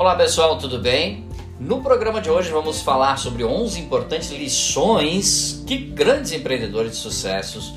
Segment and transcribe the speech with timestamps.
[0.00, 1.26] Olá pessoal, tudo bem?
[1.60, 7.74] No programa de hoje vamos falar sobre 11 importantes lições que grandes empreendedores de sucessos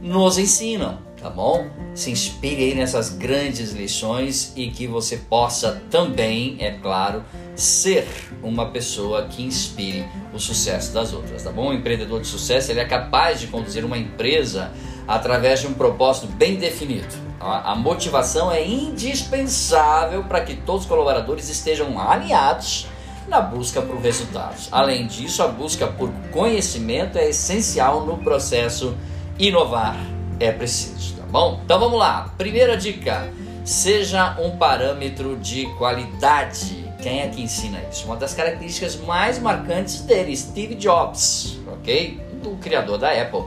[0.00, 1.68] nos ensinam, tá bom?
[1.94, 7.22] Se inspire aí nessas grandes lições e que você possa também, é claro,
[7.54, 8.08] ser
[8.42, 11.68] uma pessoa que inspire o sucesso das outras, tá bom?
[11.68, 14.72] O empreendedor de sucesso ele é capaz de conduzir uma empresa
[15.06, 17.25] através de um propósito bem definido.
[17.38, 22.86] A motivação é indispensável para que todos os colaboradores estejam alinhados
[23.28, 24.68] na busca por resultados.
[24.72, 28.96] Além disso, a busca por conhecimento é essencial no processo
[29.38, 29.96] inovar.
[30.40, 31.60] É preciso, tá bom?
[31.64, 32.32] Então vamos lá.
[32.38, 33.30] Primeira dica:
[33.64, 36.86] seja um parâmetro de qualidade.
[37.02, 38.06] Quem é que ensina isso?
[38.06, 42.20] Uma das características mais marcantes dele, Steve Jobs, ok?
[42.44, 43.44] O criador da Apple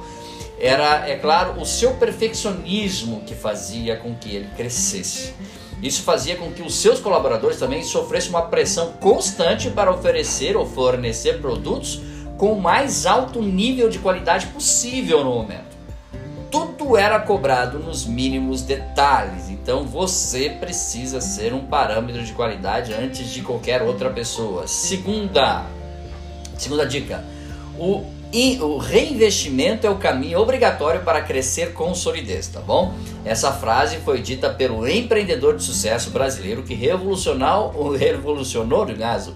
[0.60, 5.34] era, é claro, o seu perfeccionismo que fazia com que ele crescesse.
[5.82, 10.66] Isso fazia com que os seus colaboradores também sofressem uma pressão constante para oferecer ou
[10.66, 12.02] fornecer produtos
[12.38, 15.78] com o mais alto nível de qualidade possível no momento.
[16.52, 23.30] Tudo era cobrado nos mínimos detalhes, então você precisa ser um parâmetro de qualidade antes
[23.30, 24.68] de qualquer outra pessoa.
[24.68, 25.66] Segunda,
[26.58, 27.24] segunda dica:
[27.78, 32.94] o e o reinvestimento é o caminho obrigatório para crescer com solidez, tá bom?
[33.26, 38.86] Essa frase foi dita pelo empreendedor de sucesso brasileiro que revolucionou, revolucionou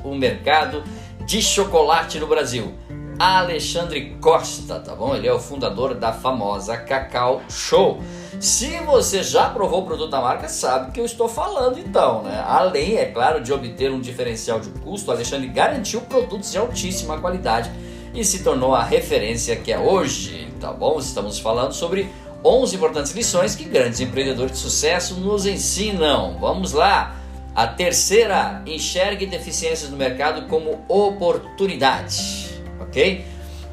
[0.03, 0.83] o mercado
[1.25, 2.73] de chocolate no Brasil.
[3.17, 5.16] Alexandre Costa, tá bom?
[5.16, 7.99] Ele é o fundador da famosa Cacau Show.
[8.39, 12.44] Se você já provou o produto da marca, sabe que eu estou falando então, né?
[12.45, 17.71] Além, é claro, de obter um diferencial de custo, Alexandre garantiu produtos de altíssima qualidade
[18.14, 21.00] e se tornou a referência que é hoje, tá bom?
[21.00, 22.09] Estamos falando sobre
[22.44, 26.38] 11 importantes lições que grandes empreendedores de sucesso nos ensinam.
[26.39, 27.16] Vamos lá!
[27.55, 32.49] A terceira, enxergue deficiências no mercado como oportunidade,
[32.80, 33.23] ok?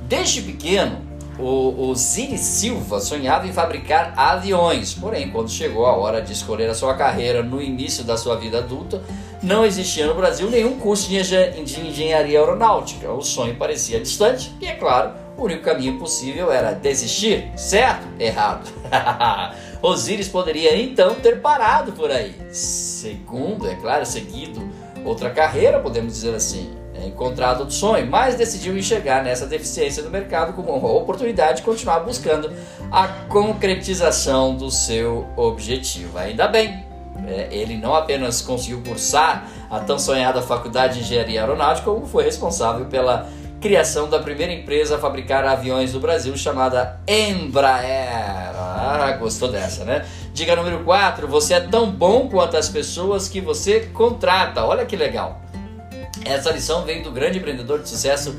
[0.03, 1.00] Desde pequeno,
[1.38, 6.75] o, o Silva sonhava em fabricar aviões, porém, quando chegou a hora de escolher a
[6.75, 9.03] sua carreira no início da sua vida adulta,
[9.42, 13.10] não existia no Brasil nenhum curso de engenharia aeronáutica.
[13.10, 17.50] O sonho parecia distante e, é claro, o único caminho possível era desistir.
[17.56, 18.06] Certo?
[18.18, 18.70] Errado.
[19.82, 22.34] Osíris poderia então ter parado por aí.
[22.52, 24.60] Segundo, é claro, seguido
[25.04, 30.10] outra carreira, podemos dizer assim, é, encontrado outro sonho, mas decidiu enxergar nessa deficiência do
[30.10, 32.52] mercado como uma oportunidade de continuar buscando
[32.92, 36.18] a concretização do seu objetivo.
[36.18, 36.84] Ainda bem,
[37.50, 42.87] ele não apenas conseguiu cursar a tão sonhada Faculdade de Engenharia Aeronáutica, como foi responsável
[42.87, 43.28] pela
[43.60, 48.56] criação da primeira empresa a fabricar aviões do Brasil, chamada Embraer.
[48.56, 50.06] Ah, gostou dessa, né?
[50.32, 54.65] Dica número 4: você é tão bom quanto as pessoas que você contrata.
[54.65, 55.41] Olha que legal.
[56.25, 58.34] Essa lição veio do grande empreendedor de sucesso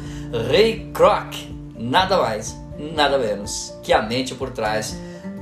[0.50, 1.34] Ray Kroc.
[1.78, 4.96] Nada mais, nada menos que a mente por trás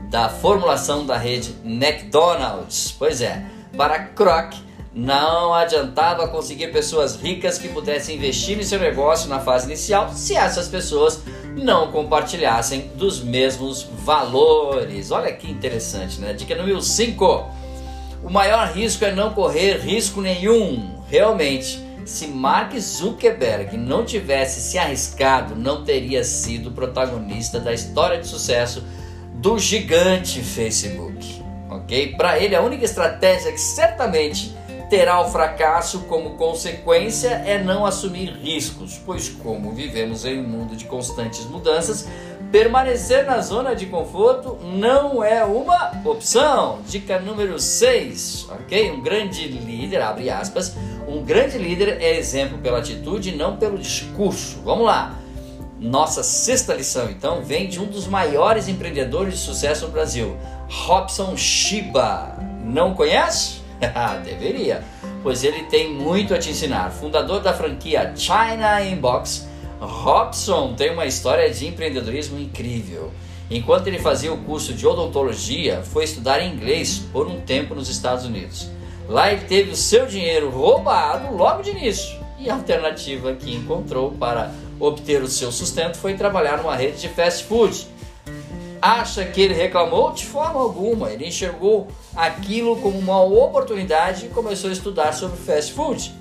[0.10, 2.94] da formulação da rede McDonald's.
[2.98, 3.46] Pois é,
[3.78, 4.54] para Kroc
[4.94, 10.36] não adiantava conseguir pessoas ricas que pudessem investir em seu negócio na fase inicial se
[10.36, 11.22] essas pessoas
[11.56, 15.12] não compartilhassem dos mesmos valores.
[15.12, 16.34] Olha que interessante, né?
[16.34, 17.50] Dica número 5.
[18.24, 21.00] O maior risco é não correr risco nenhum.
[21.08, 28.28] Realmente, se Mark Zuckerberg não tivesse se arriscado, não teria sido protagonista da história de
[28.28, 28.84] sucesso
[29.40, 32.14] do gigante Facebook, ok?
[32.18, 34.54] Para ele, a única estratégia que certamente
[34.90, 40.76] terá o fracasso como consequência é não assumir riscos, pois, como vivemos em um mundo
[40.76, 42.06] de constantes mudanças,
[42.52, 46.80] permanecer na zona de conforto não é uma opção.
[46.86, 48.92] Dica número 6, ok?
[48.92, 50.76] Um grande líder, abre aspas,
[51.08, 54.60] um grande líder é exemplo pela atitude, não pelo discurso.
[54.66, 55.18] Vamos lá.
[55.80, 60.36] Nossa sexta lição, então, vem de um dos maiores empreendedores de sucesso no Brasil,
[60.68, 62.36] Robson Shiba.
[62.66, 63.62] Não conhece?
[64.26, 64.84] Deveria,
[65.24, 66.92] pois ele tem muito a te ensinar.
[66.92, 69.48] Fundador da franquia China Inbox,
[69.80, 73.14] Robson tem uma história de empreendedorismo incrível.
[73.50, 78.26] Enquanto ele fazia o curso de odontologia, foi estudar inglês por um tempo nos Estados
[78.26, 78.70] Unidos.
[79.08, 84.12] Lá ele teve o seu dinheiro roubado logo de início e a alternativa que encontrou
[84.12, 87.88] para obter o seu sustento foi trabalhar numa rede de fast food.
[88.82, 90.12] Acha que ele reclamou?
[90.12, 91.12] De forma alguma.
[91.12, 96.14] Ele enxergou aquilo como uma oportunidade e começou a estudar sobre fast food.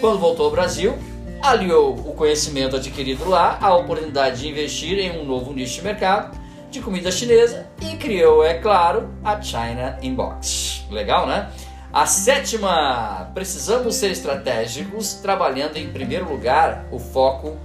[0.00, 0.98] Quando voltou ao Brasil,
[1.40, 6.38] aliou o conhecimento adquirido lá à oportunidade de investir em um novo nicho de mercado
[6.70, 10.84] de comida chinesa e criou, é claro, a China Inbox.
[10.90, 11.50] Legal, né?
[11.92, 17.56] A sétima, precisamos ser estratégicos, trabalhando em primeiro lugar o foco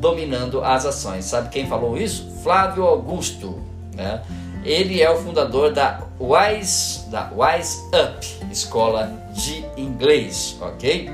[0.00, 1.24] dominando as ações.
[1.24, 2.30] Sabe quem falou isso?
[2.42, 3.58] Flávio Augusto.
[3.94, 4.22] Né?
[4.64, 11.08] Ele é o fundador da Wise, da Wise Up, escola de inglês, ok?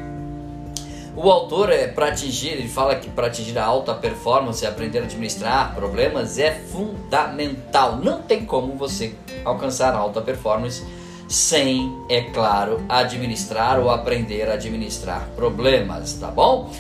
[1.15, 5.03] O autor é para atingir, ele fala que para atingir a alta performance, aprender a
[5.03, 7.97] administrar problemas é fundamental.
[7.97, 9.15] Não tem como você
[9.45, 10.83] alcançar a alta performance
[11.29, 16.71] sem, é claro, administrar ou aprender a administrar problemas, tá bom?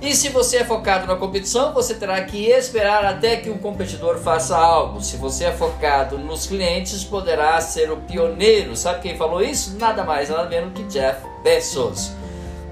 [0.00, 4.18] E se você é focado na competição, você terá que esperar até que um competidor
[4.18, 5.02] faça algo.
[5.02, 8.76] Se você é focado nos clientes, poderá ser o pioneiro.
[8.76, 9.76] Sabe quem falou isso?
[9.76, 12.12] Nada mais, nada menos que Jeff Bezos.